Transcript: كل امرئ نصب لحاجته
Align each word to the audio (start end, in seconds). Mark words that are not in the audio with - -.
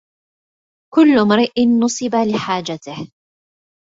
كل 0.95 1.19
امرئ 1.19 1.65
نصب 1.81 2.15
لحاجته 2.33 3.11